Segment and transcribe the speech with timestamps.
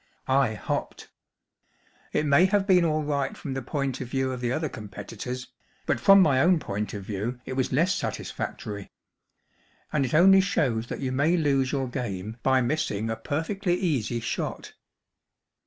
[0.27, 1.11] I hopped.
[2.11, 5.49] It may have been all right from the point of view of the other competitors,
[5.85, 8.89] but from my own point of view it was less satisfactory.
[9.93, 13.75] And it # only shows that you may lose your game by missing a perfectly
[13.75, 14.73] easy shot."